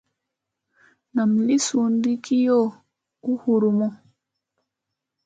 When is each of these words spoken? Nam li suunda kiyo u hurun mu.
Nam 1.15 1.31
li 1.47 1.57
suunda 1.65 2.11
kiyo 2.25 2.57
u 3.29 3.31
hurun 3.41 3.73
mu. 3.77 3.89